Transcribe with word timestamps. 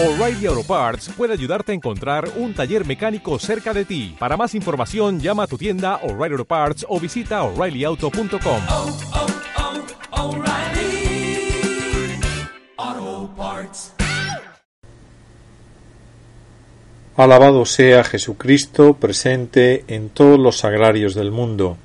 O'Reilly 0.00 0.46
Auto 0.46 0.62
Parts 0.62 1.10
puede 1.16 1.32
ayudarte 1.32 1.72
a 1.72 1.74
encontrar 1.74 2.30
un 2.36 2.54
taller 2.54 2.86
mecánico 2.86 3.36
cerca 3.40 3.74
de 3.74 3.84
ti. 3.84 4.14
Para 4.16 4.36
más 4.36 4.54
información, 4.54 5.18
llama 5.18 5.42
a 5.42 5.46
tu 5.48 5.58
tienda 5.58 5.96
O'Reilly 6.04 6.34
Auto 6.34 6.44
Parts 6.44 6.86
o 6.88 7.00
visita 7.00 7.42
oreillyauto.com. 7.42 8.60
oh, 8.70 8.96
oh, 12.78 13.30
Parts. 13.36 13.92
Alabado 17.16 17.66
sea 17.66 18.04
Jesucristo 18.04 18.94
presente 18.94 19.82
en 19.88 20.10
todos 20.10 20.38
los 20.38 20.58
sagrarios 20.58 21.16
del 21.16 21.32
mundo. 21.32 21.76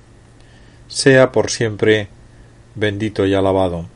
Sea 0.88 1.32
por 1.32 1.50
siempre 1.50 2.10
bendito 2.76 3.26
y 3.26 3.34
alabado. 3.34 3.88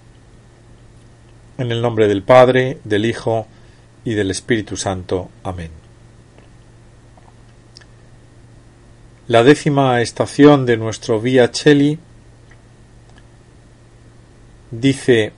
En 1.59 1.71
el 1.71 1.83
nombre 1.83 2.07
del 2.07 2.23
Padre, 2.23 2.79
del 2.83 3.05
Hijo 3.05 3.45
y 4.07 4.13
del 4.13 4.31
Espíritu 4.31 4.77
Santo. 4.77 5.29
Amén. 5.43 5.69
La 9.27 9.43
décima 9.43 10.01
estación 10.01 10.65
de 10.65 10.77
nuestro 10.77 11.19
Via 11.19 11.51
Cheli 11.51 11.99
dice 14.71 15.33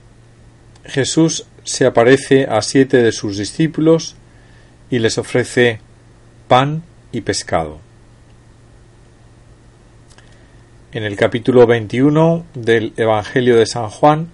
Jesús 0.84 1.46
se 1.64 1.84
aparece 1.84 2.44
a 2.44 2.62
siete 2.62 2.98
de 2.98 3.10
sus 3.10 3.38
discípulos 3.38 4.14
y 4.88 5.00
les 5.00 5.18
ofrece 5.18 5.80
pan 6.46 6.84
y 7.10 7.22
pescado. 7.22 7.80
En 10.92 11.02
el 11.02 11.16
capítulo 11.16 11.66
21 11.66 12.46
del 12.54 12.92
Evangelio 12.96 13.56
de 13.56 13.66
San 13.66 13.88
Juan 13.88 14.28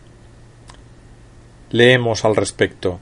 leemos 1.71 2.27
al 2.27 2.37
respecto. 2.37 3.01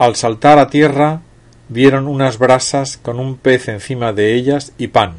Al 0.00 0.16
saltar 0.16 0.58
a 0.58 0.70
tierra 0.70 1.20
vieron 1.68 2.08
unas 2.08 2.38
brasas 2.38 2.96
con 2.96 3.20
un 3.20 3.36
pez 3.36 3.68
encima 3.68 4.14
de 4.14 4.34
ellas 4.34 4.72
y 4.78 4.86
pan. 4.86 5.16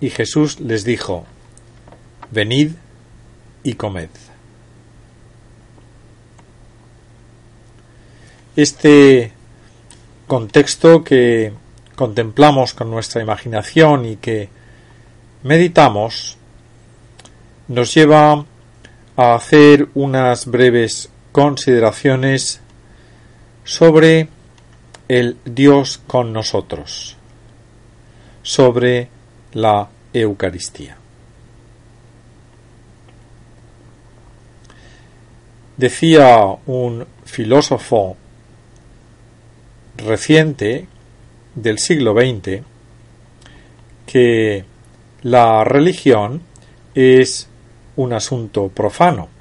Y 0.00 0.10
Jesús 0.10 0.58
les 0.58 0.82
dijo, 0.82 1.26
Venid 2.32 2.72
y 3.62 3.74
comed. 3.74 4.08
Este 8.56 9.30
contexto 10.26 11.04
que 11.04 11.52
contemplamos 11.94 12.74
con 12.74 12.90
nuestra 12.90 13.22
imaginación 13.22 14.06
y 14.06 14.16
que 14.16 14.48
meditamos 15.44 16.36
nos 17.68 17.94
lleva 17.94 18.44
a 19.16 19.34
hacer 19.36 19.86
unas 19.94 20.46
breves 20.46 21.10
consideraciones 21.30 22.60
sobre 23.68 24.28
el 25.08 25.36
Dios 25.44 26.00
con 26.06 26.32
nosotros, 26.32 27.18
sobre 28.42 29.10
la 29.52 29.90
Eucaristía. 30.10 30.96
Decía 35.76 36.46
un 36.64 37.06
filósofo 37.26 38.16
reciente 39.98 40.88
del 41.54 41.78
siglo 41.78 42.14
XX 42.14 42.62
que 44.06 44.64
la 45.24 45.62
religión 45.64 46.40
es 46.94 47.48
un 47.96 48.14
asunto 48.14 48.68
profano. 48.68 49.37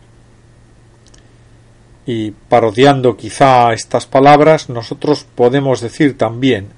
Y 2.07 2.31
parodiando 2.31 3.17
quizá 3.17 3.73
estas 3.73 4.05
palabras, 4.05 4.69
nosotros 4.69 5.27
podemos 5.35 5.81
decir 5.81 6.17
también 6.17 6.69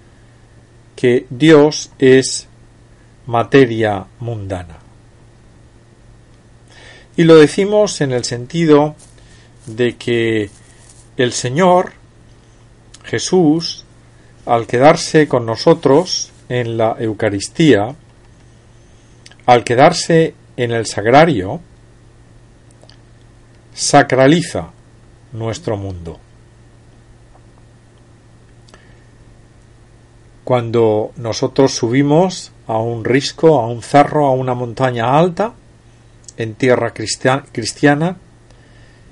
que 0.95 1.27
Dios 1.29 1.91
es 1.99 2.47
materia 3.27 4.07
mundana. 4.19 4.79
Y 7.15 7.25
lo 7.25 7.35
decimos 7.35 8.01
en 8.01 8.11
el 8.11 8.25
sentido 8.25 8.95
de 9.67 9.97
que 9.97 10.49
el 11.15 11.31
Señor, 11.31 11.93
Jesús, 13.03 13.85
al 14.47 14.65
quedarse 14.65 15.27
con 15.27 15.45
nosotros 15.45 16.31
en 16.49 16.75
la 16.75 16.95
Eucaristía, 16.99 17.95
al 19.45 19.63
quedarse 19.63 20.33
en 20.57 20.71
el 20.71 20.87
sagrario, 20.87 21.61
sacraliza 23.75 24.71
nuestro 25.31 25.77
mundo. 25.77 26.19
Cuando 30.43 31.11
nosotros 31.17 31.75
subimos 31.75 32.51
a 32.67 32.77
un 32.77 33.05
risco, 33.05 33.59
a 33.59 33.67
un 33.67 33.81
cerro, 33.83 34.25
a 34.25 34.31
una 34.31 34.53
montaña 34.53 35.17
alta, 35.17 35.53
en 36.37 36.55
tierra 36.55 36.93
cristiana, 36.93 38.17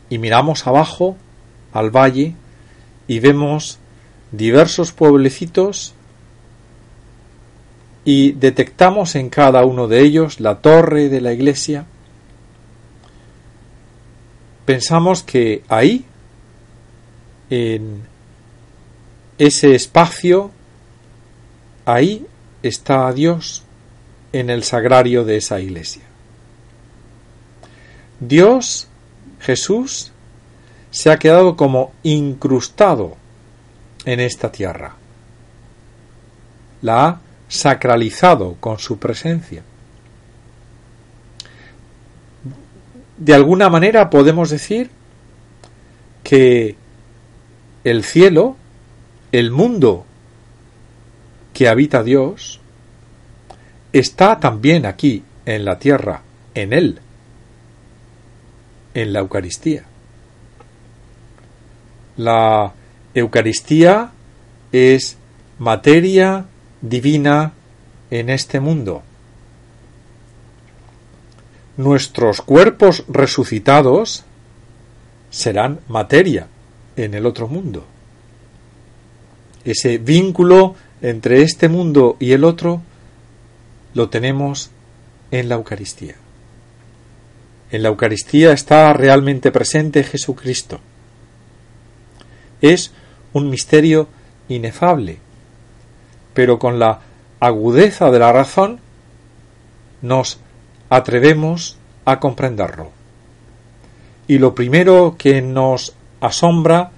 y 0.10 0.18
miramos 0.18 0.66
abajo 0.66 1.18
al 1.74 1.92
valle 1.92 2.36
y 3.08 3.20
vemos 3.20 3.80
diversos 4.32 4.92
pueblecitos 4.92 5.94
y 8.06 8.32
detectamos 8.32 9.16
en 9.16 9.30
cada 9.30 9.66
uno 9.66 9.88
de 9.88 10.00
ellos 10.00 10.40
la 10.40 10.62
torre 10.62 11.10
de 11.10 11.20
la 11.20 11.34
iglesia, 11.34 11.86
pensamos 14.66 15.24
que 15.24 15.64
ahí, 15.68 16.06
en 17.50 18.04
ese 19.38 19.76
espacio, 19.76 20.52
ahí 21.86 22.26
está 22.64 23.12
Dios 23.14 23.64
en 24.34 24.50
el 24.50 24.64
sagrario 24.64 25.24
de 25.24 25.38
esa 25.38 25.60
iglesia. 25.60 26.04
Dios, 28.20 28.88
Jesús, 29.40 30.12
se 30.90 31.12
ha 31.12 31.20
quedado 31.20 31.56
como 31.56 31.94
incrustado 32.04 33.16
en 34.06 34.20
esta 34.20 34.52
tierra. 34.52 34.96
La 36.82 37.08
ha 37.08 37.22
sacralizado 37.48 38.56
con 38.60 38.80
su 38.80 38.98
presencia. 38.98 39.64
De 43.18 43.34
alguna 43.34 43.70
manera 43.70 44.10
podemos 44.10 44.50
decir 44.50 44.90
que 46.24 46.76
el 47.90 48.04
cielo, 48.04 48.58
el 49.32 49.50
mundo 49.50 50.06
que 51.54 51.70
habita 51.70 52.04
Dios, 52.04 52.60
está 53.94 54.42
también 54.42 54.86
aquí 54.86 55.24
en 55.46 55.64
la 55.64 55.80
tierra, 55.80 56.22
en 56.54 56.74
Él, 56.74 57.00
en 58.94 59.14
la 59.14 59.20
Eucaristía. 59.20 59.86
La 62.18 62.74
Eucaristía 63.14 64.12
es 64.74 65.18
materia 65.58 66.46
divina 66.82 67.54
en 68.12 68.30
este 68.30 68.60
mundo. 68.60 69.02
Nuestros 71.78 72.42
cuerpos 72.42 73.06
resucitados 73.08 74.26
serán 75.30 75.80
materia 75.88 76.48
en 76.98 77.14
el 77.14 77.26
otro 77.26 77.48
mundo. 77.48 77.86
Ese 79.64 80.00
vínculo 80.00 80.76
entre 81.02 81.44
este 81.44 81.70
mundo 81.70 82.18
y 82.20 82.34
el 82.34 82.44
otro 82.44 82.82
lo 83.94 84.10
tenemos 84.10 84.72
en 85.32 85.48
la 85.48 85.56
Eucaristía. 85.56 86.16
En 87.72 87.84
la 87.84 87.90
Eucaristía 87.90 88.52
está 88.52 88.92
realmente 88.94 89.52
presente 89.52 90.04
Jesucristo. 90.04 90.80
Es 92.62 92.92
un 93.34 93.50
misterio 93.50 94.08
inefable, 94.50 95.20
pero 96.34 96.58
con 96.58 96.80
la 96.80 97.02
agudeza 97.40 98.10
de 98.10 98.20
la 98.20 98.32
razón 98.32 98.80
nos 100.02 100.40
atrevemos 100.90 101.78
a 102.06 102.20
comprenderlo. 102.20 102.92
Y 104.28 104.40
lo 104.40 104.56
primero 104.56 105.16
que 105.18 105.42
nos 105.42 105.94
asombra 106.22 106.92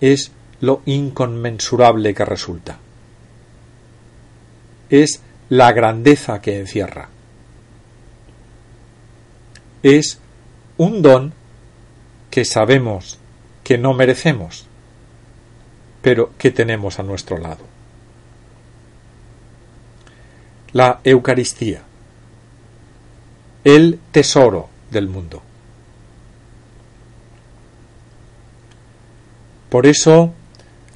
es 0.00 0.32
lo 0.60 0.82
inconmensurable 0.86 2.14
que 2.14 2.24
resulta. 2.24 2.78
Es 4.88 5.22
la 5.48 5.72
grandeza 5.72 6.40
que 6.40 6.58
encierra. 6.58 7.08
Es 9.82 10.20
un 10.76 11.02
don 11.02 11.32
que 12.30 12.44
sabemos 12.44 13.18
que 13.62 13.78
no 13.78 13.94
merecemos, 13.94 14.66
pero 16.02 16.32
que 16.38 16.50
tenemos 16.50 16.98
a 16.98 17.02
nuestro 17.02 17.38
lado. 17.38 17.64
La 20.72 21.00
Eucaristía, 21.04 21.82
el 23.64 23.98
tesoro 24.12 24.68
del 24.90 25.08
mundo. 25.08 25.42
Por 29.68 29.86
eso 29.86 30.32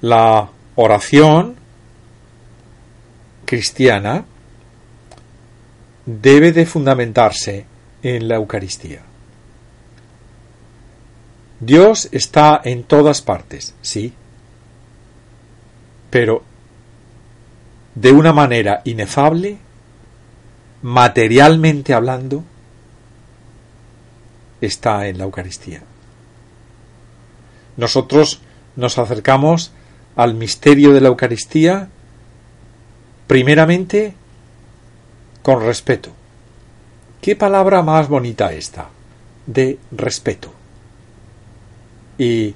la 0.01 0.49
oración 0.77 1.57
cristiana 3.45 4.25
debe 6.07 6.53
de 6.53 6.67
fundamentarse 6.67 7.67
en 8.03 8.29
la 8.29 8.37
Eucaristía. 8.37 9.03
Dios 11.61 12.09
está 12.13 12.61
en 12.65 12.85
todas 12.85 13.21
partes, 13.21 13.75
sí, 13.83 14.15
pero 16.09 16.43
de 17.95 18.13
una 18.13 18.33
manera 18.33 18.81
inefable, 18.85 19.59
materialmente 20.83 21.93
hablando, 21.93 22.45
está 24.61 25.07
en 25.07 25.19
la 25.19 25.25
Eucaristía. 25.25 25.83
Nosotros 27.77 28.41
nos 28.81 28.99
acercamos 28.99 29.73
al 30.17 30.35
misterio 30.35 30.93
de 30.93 31.03
la 31.03 31.09
Eucaristía 31.09 31.89
primeramente 33.27 34.15
con 35.43 35.61
respeto. 35.61 36.11
¿Qué 37.21 37.37
palabra 37.37 37.83
más 37.83 38.09
bonita 38.09 38.53
esta? 38.53 38.89
De 39.47 39.79
respeto. 39.93 40.53
Y 42.19 42.55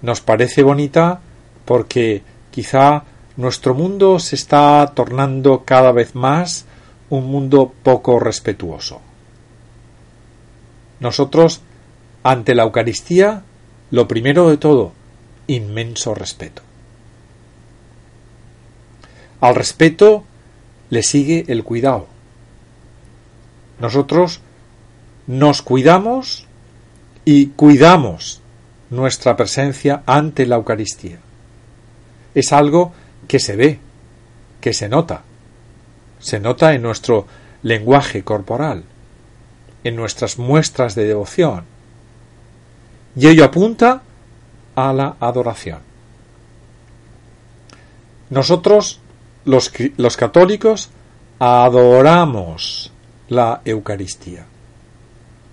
nos 0.00 0.22
parece 0.22 0.62
bonita 0.62 1.20
porque 1.66 2.22
quizá 2.50 3.04
nuestro 3.36 3.74
mundo 3.74 4.18
se 4.18 4.34
está 4.34 4.92
tornando 4.94 5.64
cada 5.64 5.92
vez 5.92 6.14
más 6.14 6.64
un 7.10 7.26
mundo 7.26 7.72
poco 7.82 8.18
respetuoso. 8.18 9.00
Nosotros, 11.00 11.60
ante 12.22 12.54
la 12.54 12.62
Eucaristía, 12.62 13.42
lo 13.90 14.08
primero 14.08 14.48
de 14.48 14.56
todo, 14.56 14.92
inmenso 15.46 16.14
respeto. 16.14 16.62
Al 19.40 19.54
respeto 19.54 20.24
le 20.90 21.02
sigue 21.02 21.44
el 21.48 21.64
cuidado. 21.64 22.06
Nosotros 23.80 24.40
nos 25.26 25.62
cuidamos 25.62 26.46
y 27.24 27.48
cuidamos 27.48 28.40
nuestra 28.90 29.36
presencia 29.36 30.02
ante 30.06 30.46
la 30.46 30.56
Eucaristía. 30.56 31.18
Es 32.34 32.52
algo 32.52 32.92
que 33.28 33.40
se 33.40 33.56
ve, 33.56 33.78
que 34.60 34.72
se 34.72 34.88
nota. 34.88 35.22
Se 36.20 36.40
nota 36.40 36.72
en 36.74 36.82
nuestro 36.82 37.26
lenguaje 37.62 38.22
corporal, 38.22 38.84
en 39.84 39.96
nuestras 39.96 40.38
muestras 40.38 40.94
de 40.94 41.04
devoción. 41.04 41.64
Y 43.16 43.28
ello 43.28 43.44
apunta 43.44 44.02
a 44.76 44.92
la 44.92 45.16
adoración. 45.18 45.80
Nosotros, 48.30 49.00
los, 49.44 49.72
los 49.96 50.16
católicos, 50.16 50.90
adoramos 51.38 52.92
la 53.28 53.60
Eucaristía, 53.64 54.46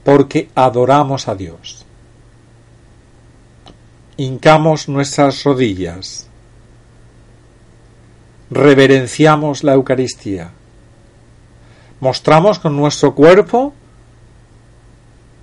porque 0.03 0.49
adoramos 0.53 1.27
a 1.27 1.35
Dios. 1.35 1.85
Hincamos 4.17 4.89
nuestras 4.89 5.43
rodillas, 5.43 6.27
reverenciamos 8.51 9.63
la 9.63 9.73
Eucaristía, 9.73 10.51
mostramos 11.99 12.59
con 12.59 12.75
nuestro 12.75 13.15
cuerpo 13.15 13.73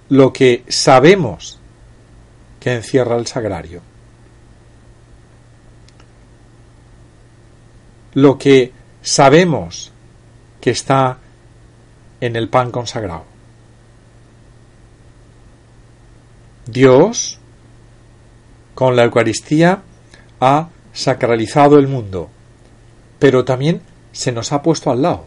lo 0.08 0.32
que 0.32 0.64
sabemos 0.68 1.59
que 2.60 2.74
encierra 2.74 3.16
el 3.16 3.26
sagrario. 3.26 3.80
Lo 8.14 8.38
que 8.38 8.72
sabemos 9.02 9.90
que 10.60 10.70
está 10.70 11.18
en 12.20 12.36
el 12.36 12.48
pan 12.48 12.70
consagrado. 12.70 13.24
Dios, 16.66 17.38
con 18.74 18.94
la 18.94 19.04
Eucaristía, 19.04 19.82
ha 20.40 20.68
sacralizado 20.92 21.78
el 21.78 21.88
mundo, 21.88 22.28
pero 23.18 23.44
también 23.44 23.80
se 24.12 24.32
nos 24.32 24.52
ha 24.52 24.62
puesto 24.62 24.90
al 24.90 25.02
lado, 25.02 25.24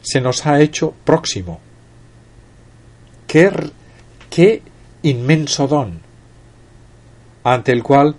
se 0.00 0.20
nos 0.20 0.46
ha 0.46 0.60
hecho 0.60 0.94
próximo. 1.04 1.60
Qué, 3.26 3.50
qué 4.28 4.62
inmenso 5.02 5.68
don, 5.68 6.00
ante 7.44 7.72
el 7.72 7.82
cual 7.82 8.14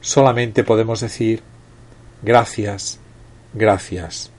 solamente 0.00 0.64
podemos 0.64 1.00
decir 1.00 1.42
gracias, 2.22 2.98
gracias, 3.52 4.30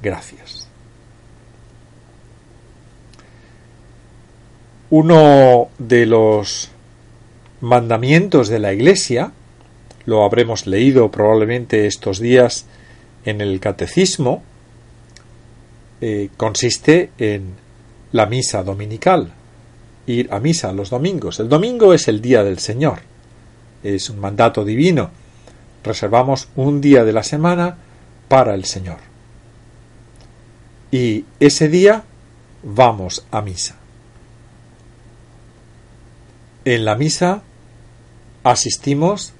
gracias. 0.00 0.68
Uno 4.90 5.68
de 5.78 6.06
los 6.06 6.70
mandamientos 7.60 8.48
de 8.48 8.58
la 8.58 8.72
Iglesia, 8.72 9.32
lo 10.04 10.24
habremos 10.24 10.66
leído 10.66 11.10
probablemente 11.10 11.86
estos 11.86 12.18
días 12.18 12.66
en 13.24 13.40
el 13.40 13.60
Catecismo, 13.60 14.42
eh, 16.00 16.28
consiste 16.36 17.10
en 17.18 17.54
la 18.10 18.26
misa 18.26 18.62
dominical, 18.62 19.32
ir 20.06 20.28
a 20.32 20.40
misa 20.40 20.72
los 20.72 20.90
domingos. 20.90 21.40
El 21.40 21.48
domingo 21.48 21.94
es 21.94 22.08
el 22.08 22.20
día 22.20 22.42
del 22.42 22.58
Señor, 22.58 22.98
es 23.82 24.10
un 24.10 24.20
mandato 24.20 24.64
divino. 24.64 25.10
Reservamos 25.84 26.48
un 26.56 26.80
día 26.80 27.04
de 27.04 27.12
la 27.12 27.22
semana 27.22 27.76
para 28.28 28.54
el 28.54 28.64
Señor. 28.64 28.98
Y 30.90 31.24
ese 31.40 31.68
día 31.68 32.04
vamos 32.62 33.26
a 33.30 33.42
misa. 33.42 33.76
En 36.64 36.84
la 36.84 36.94
misa 36.94 37.42
asistimos 38.44 39.32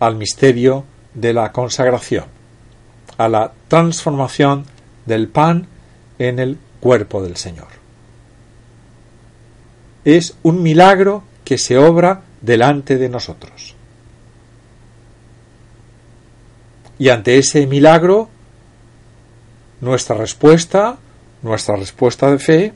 al 0.00 0.16
misterio 0.16 0.84
de 1.14 1.32
la 1.32 1.52
consagración, 1.52 2.24
a 3.16 3.28
la 3.28 3.52
transformación 3.68 4.66
del 5.06 5.28
pan 5.28 5.66
en 6.18 6.38
el 6.38 6.58
cuerpo 6.80 7.22
del 7.22 7.36
Señor. 7.36 7.68
Es 10.04 10.36
un 10.42 10.62
milagro 10.62 11.22
que 11.44 11.58
se 11.58 11.78
obra 11.78 12.22
delante 12.42 12.98
de 12.98 13.08
nosotros. 13.08 13.74
Y 16.98 17.08
ante 17.08 17.38
ese 17.38 17.66
milagro, 17.66 18.28
nuestra 19.80 20.16
respuesta, 20.16 20.98
nuestra 21.42 21.76
respuesta 21.76 22.30
de 22.30 22.38
fe, 22.38 22.72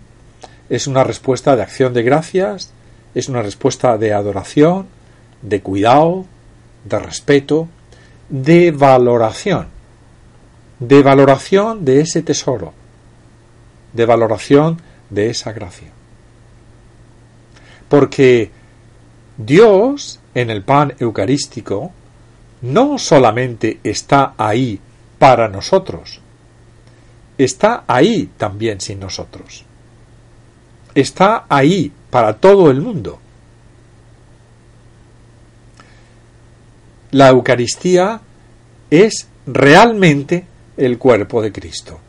es 0.68 0.86
una 0.86 1.04
respuesta 1.04 1.54
de 1.54 1.62
acción 1.62 1.92
de 1.92 2.02
gracias, 2.02 2.72
es 3.14 3.28
una 3.28 3.42
respuesta 3.42 3.98
de 3.98 4.12
adoración, 4.12 4.86
de 5.42 5.60
cuidado, 5.60 6.24
de 6.84 6.98
respeto, 6.98 7.68
de 8.28 8.72
valoración, 8.72 9.68
de 10.80 11.02
valoración 11.02 11.84
de 11.84 12.00
ese 12.00 12.22
tesoro, 12.22 12.72
de 13.92 14.06
valoración 14.06 14.80
de 15.10 15.30
esa 15.30 15.52
gracia. 15.52 15.88
Porque 17.88 18.50
Dios 19.38 20.20
en 20.34 20.50
el 20.50 20.62
pan 20.62 20.94
eucarístico 20.98 21.92
no 22.62 22.98
solamente 22.98 23.80
está 23.84 24.34
ahí 24.36 24.80
para 25.18 25.48
nosotros, 25.48 26.20
está 27.36 27.84
ahí 27.86 28.30
también 28.36 28.80
sin 28.80 29.00
nosotros. 29.00 29.64
Está 30.94 31.44
ahí 31.48 31.92
para 32.10 32.34
todo 32.34 32.70
el 32.70 32.80
mundo. 32.80 33.18
La 37.10 37.28
Eucaristía 37.28 38.20
es 38.90 39.28
realmente 39.46 40.46
el 40.76 40.98
cuerpo 40.98 41.42
de 41.42 41.52
Cristo. 41.52 42.00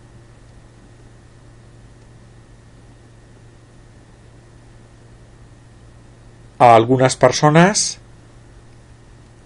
A 6.59 6.75
algunas 6.75 7.15
personas 7.15 7.99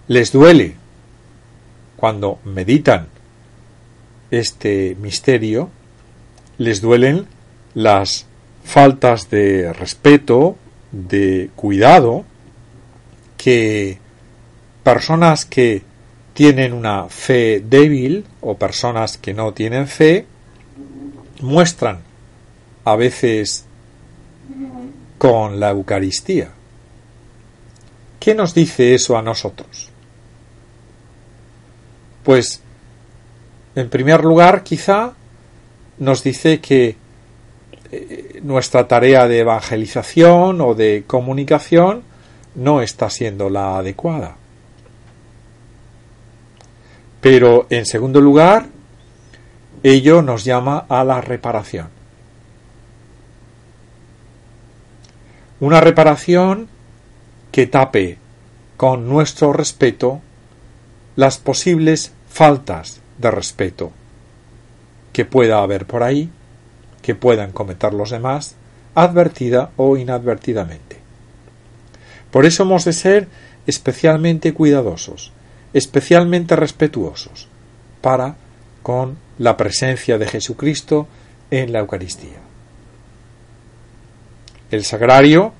les 0.08 0.32
duele 0.32 0.76
cuando 1.96 2.38
meditan 2.44 3.08
este 4.30 4.96
misterio, 5.00 5.70
les 6.58 6.80
duelen 6.80 7.26
las 7.74 8.26
faltas 8.64 9.30
de 9.30 9.72
respeto, 9.72 10.56
de 10.90 11.50
cuidado, 11.54 12.24
que 13.36 13.98
personas 14.82 15.44
que 15.44 15.82
tienen 16.34 16.72
una 16.72 17.08
fe 17.08 17.62
débil 17.64 18.24
o 18.40 18.56
personas 18.56 19.18
que 19.18 19.34
no 19.34 19.52
tienen 19.52 19.86
fe 19.86 20.26
muestran 21.40 21.98
a 22.84 22.96
veces 22.96 23.64
con 25.18 25.60
la 25.60 25.70
Eucaristía. 25.70 26.50
¿Qué 28.22 28.36
nos 28.36 28.54
dice 28.54 28.94
eso 28.94 29.18
a 29.18 29.22
nosotros? 29.22 29.90
Pues, 32.22 32.62
en 33.74 33.90
primer 33.90 34.22
lugar, 34.22 34.62
quizá 34.62 35.14
nos 35.98 36.22
dice 36.22 36.60
que 36.60 36.94
eh, 37.90 38.40
nuestra 38.44 38.86
tarea 38.86 39.26
de 39.26 39.40
evangelización 39.40 40.60
o 40.60 40.74
de 40.74 41.02
comunicación 41.04 42.04
no 42.54 42.80
está 42.80 43.10
siendo 43.10 43.50
la 43.50 43.78
adecuada. 43.78 44.36
Pero, 47.20 47.66
en 47.70 47.86
segundo 47.86 48.20
lugar, 48.20 48.66
ello 49.82 50.22
nos 50.22 50.44
llama 50.44 50.86
a 50.88 51.02
la 51.02 51.20
reparación. 51.20 51.88
Una 55.58 55.80
reparación 55.80 56.68
que 57.52 57.66
tape 57.66 58.18
con 58.76 59.08
nuestro 59.08 59.52
respeto 59.52 60.20
las 61.14 61.38
posibles 61.38 62.12
faltas 62.28 63.00
de 63.18 63.30
respeto 63.30 63.92
que 65.12 65.26
pueda 65.26 65.62
haber 65.62 65.86
por 65.86 66.02
ahí, 66.02 66.30
que 67.02 67.14
puedan 67.14 67.52
cometer 67.52 67.92
los 67.92 68.10
demás, 68.10 68.56
advertida 68.94 69.70
o 69.76 69.96
inadvertidamente. 69.96 70.96
Por 72.30 72.46
eso 72.46 72.62
hemos 72.62 72.86
de 72.86 72.94
ser 72.94 73.28
especialmente 73.66 74.54
cuidadosos, 74.54 75.32
especialmente 75.74 76.56
respetuosos 76.56 77.48
para 78.00 78.36
con 78.82 79.18
la 79.38 79.56
presencia 79.56 80.18
de 80.18 80.26
Jesucristo 80.26 81.06
en 81.50 81.72
la 81.72 81.80
Eucaristía. 81.80 82.40
El 84.70 84.84
sagrario 84.84 85.52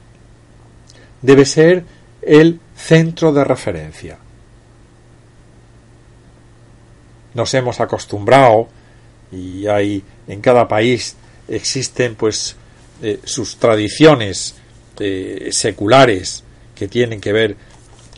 debe 1.23 1.45
ser 1.45 1.85
el 2.21 2.61
centro 2.77 3.33
de 3.33 3.45
referencia. 3.45 4.19
Nos 7.35 7.55
hemos 7.55 7.81
acostumbrado 7.81 8.69
y 9.31 9.67
hay 9.67 10.05
en 10.29 10.41
cada 10.41 10.69
país 10.69 11.17
existen 11.49 12.15
pues 12.15 12.57
eh, 13.03 13.21
sus 13.25 13.57
tradiciones 13.57 14.55
eh, 14.99 15.49
seculares 15.51 16.45
que 16.75 16.89
tienen 16.89 17.21
que 17.21 17.33
ver 17.33 17.57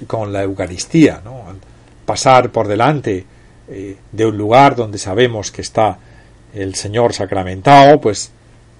con 0.06 0.32
la 0.32 0.42
Eucaristía, 0.42 1.20
¿no? 1.24 1.44
pasar 2.04 2.50
por 2.50 2.66
delante 2.66 3.24
eh, 3.68 3.96
de 4.10 4.26
un 4.26 4.36
lugar 4.36 4.74
donde 4.76 4.98
sabemos 4.98 5.50
que 5.50 5.62
está 5.62 5.98
el 6.52 6.74
Señor 6.74 7.14
sacramentado, 7.14 8.00
pues, 8.00 8.30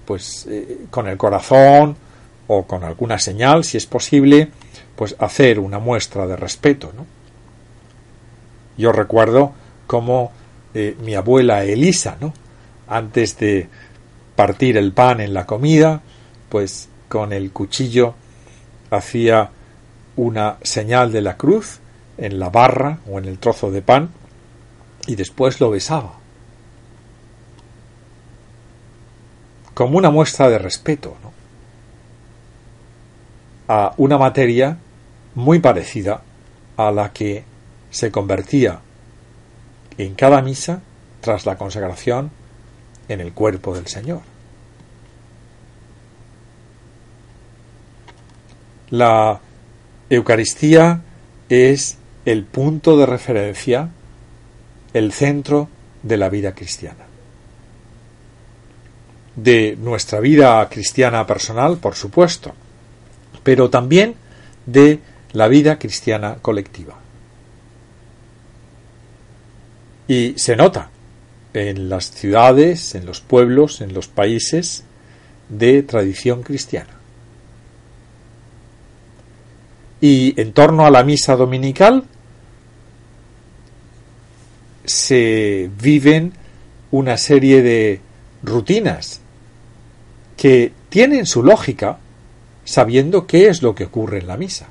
pues 0.05 0.47
con 0.89 1.07
el 1.07 1.17
corazón 1.17 1.97
o 2.47 2.63
con 2.63 2.83
alguna 2.83 3.19
señal, 3.19 3.63
si 3.63 3.77
es 3.77 3.85
posible, 3.85 4.51
pues 4.95 5.15
hacer 5.19 5.59
una 5.59 5.79
muestra 5.79 6.27
de 6.27 6.35
respeto, 6.35 6.91
¿no? 6.95 7.05
Yo 8.77 8.91
recuerdo 8.91 9.53
como 9.87 10.31
mi 10.73 11.15
abuela 11.15 11.63
Elisa, 11.63 12.17
¿no? 12.19 12.33
Antes 12.87 13.37
de 13.37 13.69
partir 14.35 14.77
el 14.77 14.91
pan 14.91 15.21
en 15.21 15.33
la 15.33 15.45
comida, 15.45 16.01
pues 16.49 16.89
con 17.07 17.31
el 17.31 17.51
cuchillo 17.51 18.15
hacía 18.91 19.51
una 20.17 20.57
señal 20.61 21.11
de 21.11 21.21
la 21.21 21.37
cruz 21.37 21.79
en 22.17 22.39
la 22.39 22.49
barra 22.49 22.99
o 23.09 23.17
en 23.19 23.25
el 23.25 23.39
trozo 23.39 23.71
de 23.71 23.81
pan 23.81 24.09
y 25.07 25.15
después 25.15 25.59
lo 25.59 25.69
besaba. 25.69 26.19
Como 29.73 29.97
una 29.97 30.09
muestra 30.09 30.49
de 30.49 30.57
respeto 30.57 31.17
¿no? 31.21 31.34
A 33.67 33.93
una 33.97 34.17
materia 34.17 34.77
muy 35.33 35.59
parecida 35.59 36.21
a 36.77 36.91
la 36.91 37.11
que 37.11 37.43
se 37.89 38.11
convertía 38.11 38.79
en 39.97 40.13
cada 40.15 40.41
misa 40.41 40.81
tras 41.21 41.45
la 41.45 41.57
consagración 41.57 42.31
en 43.07 43.21
el 43.21 43.33
cuerpo 43.33 43.73
del 43.75 43.87
Señor. 43.87 44.21
La 48.89 49.39
Eucaristía 50.09 51.01
es 51.49 51.97
el 52.25 52.43
punto 52.43 52.97
de 52.97 53.05
referencia, 53.05 53.89
el 54.93 55.11
centro 55.11 55.69
de 56.03 56.17
la 56.17 56.29
vida 56.29 56.53
cristiana. 56.53 57.05
De 59.35 59.75
nuestra 59.79 60.19
vida 60.19 60.67
cristiana 60.69 61.25
personal, 61.25 61.77
por 61.77 61.95
supuesto, 61.95 62.53
pero 63.45 63.69
también 63.69 64.15
de 64.65 64.99
la 65.31 65.47
vida 65.47 65.77
cristiana 65.77 66.37
colectiva. 66.41 66.95
Y 70.07 70.33
se 70.37 70.55
nota 70.55 70.89
en 71.53 71.87
las 71.87 72.09
ciudades, 72.09 72.95
en 72.95 73.05
los 73.05 73.21
pueblos, 73.21 73.81
en 73.81 73.93
los 73.93 74.07
países 74.07 74.83
de 75.47 75.83
tradición 75.83 76.41
cristiana. 76.41 76.89
Y 80.01 80.33
en 80.41 80.51
torno 80.51 80.87
a 80.87 80.89
la 80.89 81.03
misa 81.03 81.35
dominical 81.35 82.05
se 84.85 85.69
viven 85.79 86.33
una 86.89 87.17
serie 87.17 87.61
de 87.61 88.01
rutinas 88.41 89.21
que 90.35 90.71
tienen 90.89 91.27
su 91.27 91.43
lógica 91.43 91.99
sabiendo 92.65 93.27
qué 93.27 93.47
es 93.47 93.61
lo 93.61 93.75
que 93.75 93.85
ocurre 93.85 94.19
en 94.19 94.27
la 94.27 94.37
misa. 94.37 94.67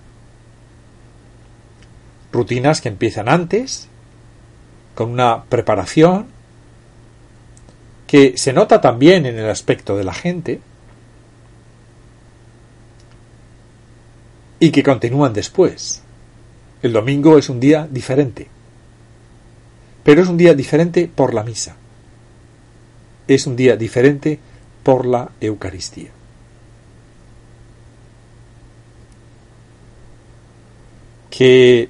Rutinas 2.33 2.81
que 2.81 2.89
empiezan 2.89 3.29
antes, 3.29 3.89
con 4.95 5.11
una 5.11 5.45
preparación, 5.45 6.27
que 8.07 8.37
se 8.37 8.53
nota 8.53 8.81
también 8.81 9.25
en 9.25 9.39
el 9.39 9.49
aspecto 9.49 9.97
de 9.97 10.05
la 10.05 10.13
gente 10.13 10.61
y 14.61 14.71
que 14.71 14.83
continúan 14.83 15.33
después. 15.33 16.03
El 16.83 16.93
domingo 16.93 17.39
es 17.39 17.49
un 17.49 17.61
día 17.61 17.89
diferente, 17.91 18.49
pero 20.03 20.21
es 20.23 20.29
un 20.29 20.37
día 20.37 20.55
diferente 20.55 21.11
por 21.13 21.33
la 21.33 21.45
misa. 21.45 21.77
Es 23.27 23.47
un 23.47 23.57
día 23.57 23.77
diferente 23.77 24.39
por 24.83 25.07
la 25.07 25.31
Eucaristía. 25.41 26.11
Que 31.37 31.89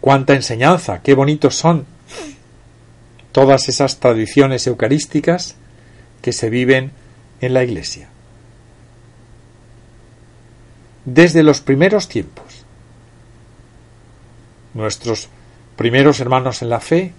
cuánta 0.00 0.34
enseñanza, 0.34 1.00
qué 1.02 1.14
bonitos 1.14 1.54
son 1.54 1.86
todas 3.30 3.68
esas 3.68 4.00
tradiciones 4.00 4.66
eucarísticas 4.66 5.54
que 6.20 6.32
se 6.32 6.50
viven 6.50 6.90
en 7.40 7.54
la 7.54 7.62
Iglesia. 7.62 8.08
Desde 11.04 11.42
los 11.42 11.60
primeros 11.60 12.08
tiempos, 12.08 12.64
nuestros 14.72 15.28
primeros 15.76 16.20
hermanos 16.20 16.62
en 16.62 16.70
la 16.70 16.80
fe, 16.80 17.12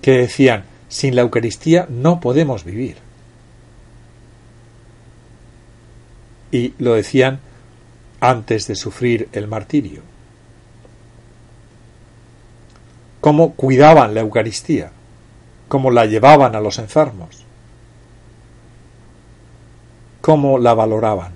que 0.00 0.12
decían, 0.12 0.64
sin 0.88 1.16
la 1.16 1.22
Eucaristía 1.22 1.86
no 1.88 2.20
podemos 2.20 2.64
vivir. 2.64 2.96
Y 6.52 6.74
lo 6.78 6.94
decían 6.94 7.40
antes 8.20 8.66
de 8.66 8.74
sufrir 8.74 9.28
el 9.32 9.46
martirio. 9.48 10.02
Cómo 13.20 13.54
cuidaban 13.54 14.14
la 14.14 14.20
Eucaristía 14.20 14.92
cómo 15.68 15.90
la 15.90 16.06
llevaban 16.06 16.54
a 16.54 16.60
los 16.60 16.78
enfermos, 16.78 17.44
cómo 20.20 20.58
la 20.58 20.74
valoraban. 20.74 21.32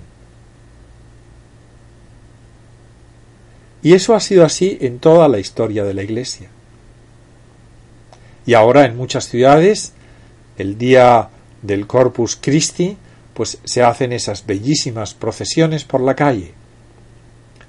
Y 3.83 3.93
eso 3.93 4.15
ha 4.15 4.19
sido 4.19 4.45
así 4.45 4.77
en 4.81 4.99
toda 4.99 5.27
la 5.27 5.39
historia 5.39 5.83
de 5.83 5.93
la 5.93 6.03
Iglesia. 6.03 6.49
Y 8.45 8.53
ahora 8.53 8.85
en 8.85 8.95
muchas 8.95 9.27
ciudades, 9.27 9.93
el 10.57 10.77
día 10.77 11.29
del 11.61 11.87
Corpus 11.87 12.37
Christi, 12.39 12.97
pues 13.33 13.57
se 13.63 13.83
hacen 13.83 14.13
esas 14.13 14.45
bellísimas 14.45 15.13
procesiones 15.13 15.83
por 15.83 16.01
la 16.01 16.15
calle. 16.15 16.53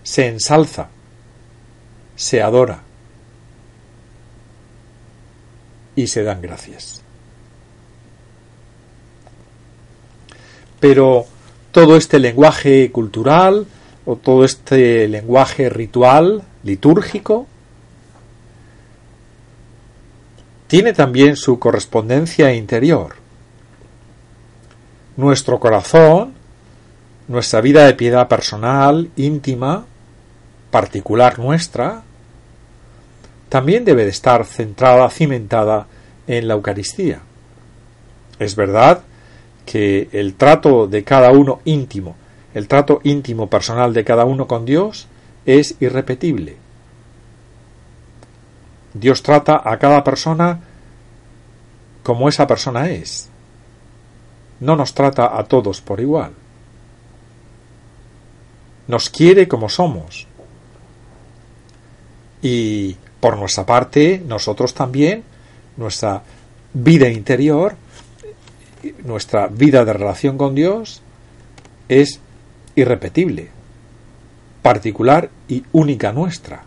Se 0.03 0.27
ensalza, 0.27 0.89
se 2.17 2.43
adora. 2.43 2.83
y 5.95 6.07
se 6.07 6.23
dan 6.23 6.41
gracias. 6.41 7.03
Pero 10.81 11.27
todo 11.71 11.97
este 11.97 12.19
lenguaje 12.19 12.91
cultural 12.91 13.67
o 14.05 14.17
todo 14.17 14.45
este 14.45 15.07
lenguaje 15.09 15.69
ritual, 15.69 16.43
litúrgico, 16.65 17.47
tiene 20.67 20.93
también 20.93 21.37
su 21.37 21.59
correspondencia 21.59 22.53
interior. 22.55 23.15
Nuestro 25.17 25.61
corazón, 25.61 26.33
nuestra 27.29 27.61
vida 27.61 27.85
de 27.87 27.95
piedad 27.95 28.27
personal, 28.27 29.11
íntima, 29.17 29.85
particular 30.73 31.39
nuestra, 31.39 32.03
también 33.51 33.85
debe 33.85 34.05
de 34.05 34.11
estar 34.11 34.47
centrada, 34.47 35.09
cimentada 35.11 35.87
en 36.27 36.49
la 36.49 36.55
Eucaristía. 36.55 37.21
Es 38.39 38.57
verdad 38.57 39.03
que 39.67 40.09
el 40.13 40.35
trato 40.35 40.87
de 40.87 41.05
cada 41.05 41.31
uno 41.31 41.61
íntimo, 41.67 42.17
el 42.55 42.67
trato 42.67 43.01
íntimo 43.05 43.49
personal 43.49 43.93
de 43.93 44.03
cada 44.03 44.25
uno 44.25 44.49
con 44.49 44.65
Dios 44.65 45.07
es 45.45 45.77
irrepetible. 45.81 46.57
Dios 48.95 49.23
trata 49.23 49.61
a 49.63 49.79
cada 49.79 50.03
persona 50.03 50.61
como 52.03 52.31
esa 52.31 52.47
persona 52.47 52.89
es. 52.91 53.29
No 54.61 54.77
nos 54.77 54.95
trata 54.95 55.39
a 55.39 55.45
todos 55.45 55.83
por 55.83 56.01
igual. 56.01 56.33
Nos 58.89 59.11
quiere 59.11 59.47
como 59.47 59.69
somos. 59.69 60.27
Y 62.43 62.97
por 63.21 63.39
nuestra 63.39 63.65
parte, 63.65 64.21
nosotros 64.27 64.75
también, 64.75 65.23
nuestra 65.77 66.23
vida 66.75 67.09
interior, 67.09 67.77
nuestra 69.05 69.47
vida 69.47 69.85
de 69.85 69.93
relación 69.93 70.37
con 70.37 70.55
Dios, 70.55 71.03
es 71.89 72.21
irrepetible, 72.75 73.51
particular 74.61 75.31
y 75.49 75.63
única 75.73 76.13
nuestra. 76.13 76.65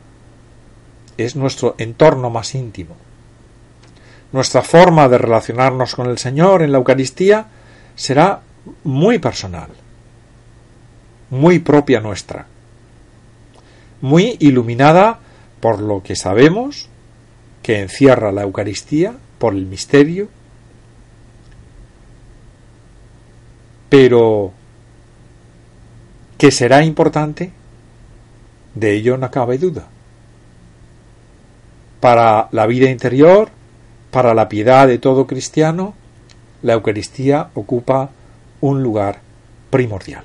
Es 1.17 1.35
nuestro 1.35 1.75
entorno 1.77 2.29
más 2.29 2.55
íntimo. 2.55 2.95
Nuestra 4.31 4.61
forma 4.61 5.07
de 5.09 5.17
relacionarnos 5.17 5.95
con 5.95 6.09
el 6.09 6.17
Señor 6.17 6.61
en 6.61 6.71
la 6.71 6.77
Eucaristía 6.77 7.47
será 7.95 8.41
muy 8.83 9.19
personal, 9.19 9.69
muy 11.29 11.59
propia 11.59 12.01
nuestra, 12.01 12.45
muy 14.01 14.35
iluminada 14.39 15.19
por 15.59 15.79
lo 15.79 16.03
que 16.03 16.15
sabemos 16.15 16.89
que 17.63 17.81
encierra 17.81 18.31
la 18.31 18.43
Eucaristía, 18.43 19.15
por 19.39 19.53
el 19.53 19.65
misterio, 19.65 20.27
pero 23.89 24.51
que 26.37 26.51
será 26.51 26.83
importante, 26.83 27.51
de 28.75 28.93
ello 28.93 29.17
no 29.17 29.31
cabe 29.31 29.57
duda. 29.57 29.87
Para 31.99 32.49
la 32.51 32.67
vida 32.67 32.89
interior, 32.89 33.49
para 34.11 34.33
la 34.33 34.47
piedad 34.47 34.87
de 34.87 34.99
todo 34.99 35.25
cristiano, 35.25 35.95
la 36.61 36.73
Eucaristía 36.73 37.49
ocupa 37.53 38.11
un 38.61 38.83
lugar 38.83 39.21
primordial. 39.69 40.23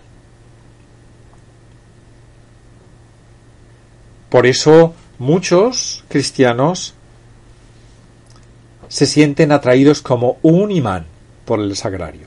Por 4.29 4.47
eso 4.47 4.95
muchos 5.21 6.03
cristianos 6.09 6.95
se 8.89 9.07
sienten 9.07 9.53
atraídos 9.53 10.00
como 10.00 10.39
un 10.43 10.73
imán 10.73 11.07
por 11.45 11.61
el 11.61 11.77
sagrario. 11.77 12.27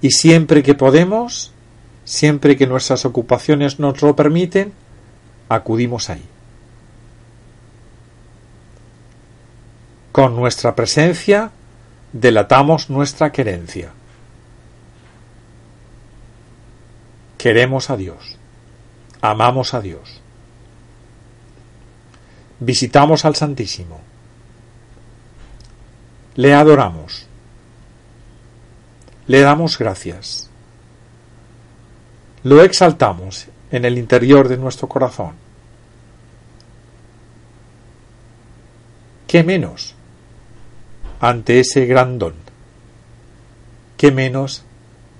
Y 0.00 0.10
siempre 0.10 0.62
que 0.62 0.74
podemos, 0.74 1.52
siempre 2.04 2.56
que 2.56 2.66
nuestras 2.66 3.04
ocupaciones 3.04 3.78
nos 3.78 4.00
lo 4.00 4.16
permiten, 4.16 4.72
acudimos 5.50 6.08
ahí. 6.08 6.24
Con 10.12 10.34
nuestra 10.34 10.74
presencia 10.74 11.50
delatamos 12.12 12.88
nuestra 12.88 13.32
querencia. 13.32 13.92
Queremos 17.36 17.90
a 17.90 17.98
Dios. 17.98 18.38
Amamos 19.26 19.72
a 19.72 19.80
Dios. 19.80 20.20
Visitamos 22.60 23.24
al 23.24 23.34
Santísimo. 23.34 24.00
Le 26.34 26.52
adoramos 26.52 27.26
le 29.26 29.40
damos 29.40 29.78
gracias. 29.78 30.50
Lo 32.42 32.62
exaltamos 32.62 33.46
en 33.70 33.86
el 33.86 33.96
interior 33.96 34.48
de 34.48 34.58
nuestro 34.58 34.86
corazón. 34.86 35.32
¿Qué 39.26 39.42
menos 39.42 39.94
ante 41.20 41.60
ese 41.60 41.86
gran 41.86 42.18
don? 42.18 42.34
¿Qué 43.96 44.12
menos 44.12 44.64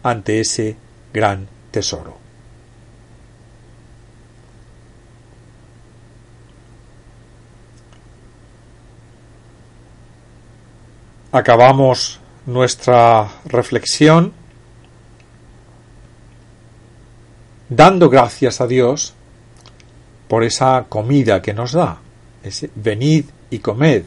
ante 0.03 0.41
ese 0.41 0.77
gran 1.13 1.49
tesoro? 1.71 2.24
Acabamos 11.35 12.21
nuestra 12.47 13.29
reflexión 13.47 14.33
dando 17.69 18.09
gracias 18.09 18.61
a 18.61 18.69
Dios 18.69 19.15
por 20.29 20.45
esa 20.45 20.85
comida 20.89 21.43
que 21.43 21.53
nos 21.53 21.73
da, 21.73 21.99
ese 22.45 22.71
venid 22.77 23.25
y 23.51 23.59
comed 23.59 24.05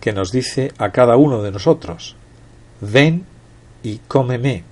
que 0.00 0.14
nos 0.14 0.32
dice 0.32 0.72
a 0.78 0.90
cada 0.90 1.18
uno 1.18 1.42
de 1.42 1.50
nosotros, 1.52 2.16
ven 2.80 3.26
y 3.82 3.98
cómeme. 3.98 4.64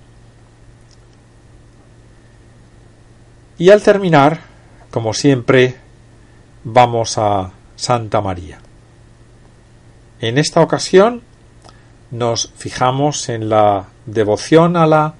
Y 3.59 3.69
al 3.69 3.83
terminar, 3.83 4.39
como 4.89 5.13
siempre, 5.13 5.75
vamos 6.63 7.19
a 7.19 7.51
Santa 7.75 8.19
María. 8.19 8.57
En 10.21 10.39
esta 10.39 10.59
ocasión 10.59 11.21
nos 12.13 12.53
fijamos 12.55 13.27
en 13.29 13.49
la 13.49 13.87
devoción 14.05 14.77
a 14.77 14.85
la 14.85 15.15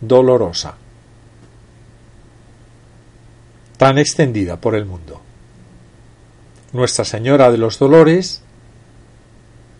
dolorosa, 0.00 0.74
tan 3.76 3.96
extendida 3.96 4.56
por 4.56 4.74
el 4.74 4.84
mundo. 4.84 5.20
Nuestra 6.72 7.04
Señora 7.04 7.52
de 7.52 7.58
los 7.58 7.78
Dolores, 7.78 8.42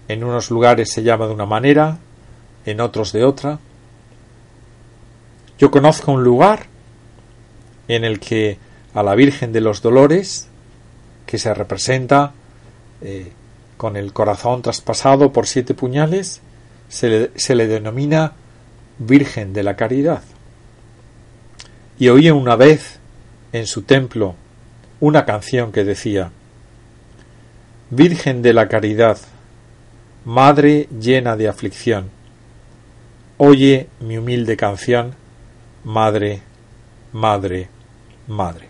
en 0.07 0.23
unos 0.23 0.53
lugares 0.53 0.93
se 0.93 1.03
llama 1.03 1.27
de 1.27 1.35
una 1.35 1.47
manera, 1.47 1.99
en 2.65 2.81
otros 2.81 3.13
de 3.13 3.25
otra. 3.25 3.59
Yo 5.59 5.73
conozco 5.73 6.13
un 6.13 6.23
lugar 6.23 6.67
en 7.89 8.05
el 8.05 8.21
que 8.21 8.59
a 8.95 9.03
la 9.03 9.17
Virgen 9.17 9.53
de 9.53 9.63
los 9.63 9.83
Dolores, 9.83 10.47
que 11.27 11.39
se 11.39 11.53
representa 11.55 12.35
eh, 13.01 13.33
con 13.77 13.97
el 13.97 14.13
corazón 14.13 14.63
traspasado 14.63 15.33
por 15.33 15.49
siete 15.49 15.75
puñales, 15.75 16.41
se 16.93 17.55
le, 17.55 17.67
denomina 17.67 18.33
Virgen 18.99 19.55
de 19.55 19.63
la 19.63 19.77
Caridad. 19.77 20.23
Y 21.99 22.09
oí 22.11 22.31
una 22.31 22.55
vez 22.55 23.01
en 23.53 23.67
su 23.67 23.83
templo 23.83 24.35
una 25.01 25.25
canción 25.25 25.73
que 25.73 25.85
decía 25.85 26.31
Virgen 27.91 28.43
de 28.43 28.53
la 28.53 28.69
Caridad, 28.69 29.19
Madre 30.27 30.89
llena 31.01 31.37
de 31.37 31.49
aflicción, 31.49 32.11
oye 33.39 33.89
mi 34.01 34.19
humilde 34.19 34.57
canción, 34.57 35.15
Madre, 35.85 36.43
Madre, 37.13 37.69
Madre. 38.29 38.69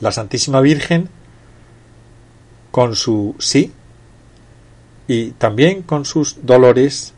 La 0.00 0.10
Santísima 0.10 0.60
Virgen, 0.60 1.08
con 2.72 2.96
su 2.96 3.36
sí, 3.38 3.72
y 5.12 5.32
también 5.32 5.82
con 5.82 6.06
sus 6.06 6.38
dolores 6.46 7.12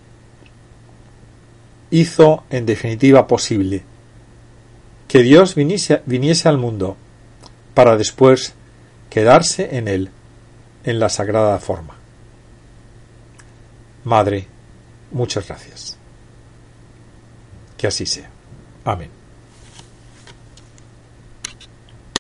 hizo 1.93 2.43
en 2.51 2.67
definitiva 2.67 3.29
posible 3.29 3.85
que 5.07 5.23
Dios 5.23 5.55
viniese, 5.55 6.03
viniese 6.05 6.49
al 6.49 6.59
mundo 6.59 6.97
para 7.73 7.97
después 7.97 8.55
quedarse 9.11 9.77
en 9.77 9.87
él 9.87 10.11
en 10.83 10.99
la 10.99 11.09
sagrada 11.09 11.61
forma. 11.61 11.95
Madre, 14.03 14.49
muchas 15.13 15.47
gracias. 15.47 15.97
Que 17.77 17.87
así 17.87 18.07
sea. 18.07 18.29
Amén. 18.85 19.24